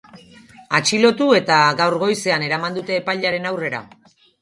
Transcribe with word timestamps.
Atxilotu 0.77 1.27
eta 1.41 1.59
gaur 1.83 1.99
goizean 2.07 2.49
eraman 2.49 2.81
dute 2.83 3.01
epailearen 3.05 3.51
aurrera. 3.55 3.89